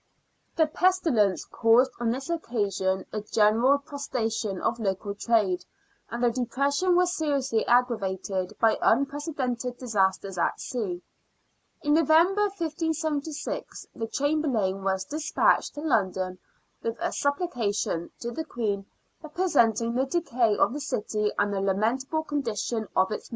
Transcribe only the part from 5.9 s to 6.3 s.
and